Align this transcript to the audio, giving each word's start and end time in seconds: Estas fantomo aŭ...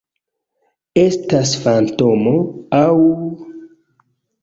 Estas 1.01 1.53
fantomo 1.67 2.35
aŭ... 2.83 2.93